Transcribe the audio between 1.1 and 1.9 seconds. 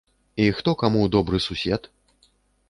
добры сусед?